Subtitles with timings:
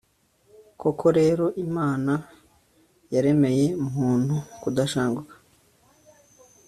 [0.81, 2.13] koko rero, imana
[3.13, 5.33] yaremeye muntu kudashanguka